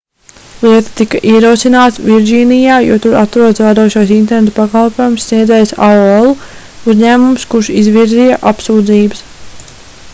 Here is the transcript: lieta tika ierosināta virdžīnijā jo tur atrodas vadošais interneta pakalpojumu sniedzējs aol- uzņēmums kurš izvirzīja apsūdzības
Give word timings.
lieta 0.67 0.93
tika 0.99 1.19
ierosināta 1.31 2.05
virdžīnijā 2.05 2.77
jo 2.85 2.95
tur 3.03 3.17
atrodas 3.19 3.61
vadošais 3.65 4.13
interneta 4.15 4.55
pakalpojumu 4.55 5.21
sniedzējs 5.25 5.73
aol- 5.89 6.33
uzņēmums 6.93 7.45
kurš 7.53 7.69
izvirzīja 7.83 8.41
apsūdzības 8.53 9.23